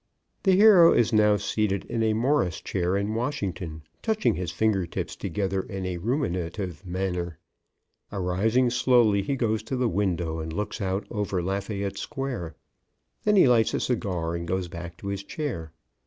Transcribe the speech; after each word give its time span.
_)The 0.45 0.53
hero 0.53 0.93
is 0.93 1.13
now 1.13 1.37
seen 1.37 1.67
seated 1.69 1.85
in 1.85 2.01
a 2.01 2.13
Morris 2.13 2.59
chair 2.59 2.97
in 2.97 3.13
Washington, 3.13 3.83
touching 4.01 4.33
his 4.33 4.49
finger 4.51 4.87
tips 4.87 5.15
together 5.15 5.61
in 5.61 5.85
a 5.85 5.99
ruminative 5.99 6.83
manner. 6.87 7.37
Arising 8.11 8.71
slowly, 8.71 9.21
he 9.21 9.35
goes 9.35 9.61
to 9.61 9.75
the 9.75 9.87
window 9.87 10.39
and 10.39 10.51
looks 10.51 10.81
out 10.81 11.05
over 11.11 11.43
Lafayette 11.43 11.99
Square. 11.99 12.55
Then 13.25 13.35
he 13.35 13.47
lights 13.47 13.75
a 13.75 13.79
cigar 13.79 14.33
and 14.33 14.47
goes 14.47 14.67
back 14.67 14.97
to 14.97 15.07
his 15.09 15.23
chair. 15.23 15.71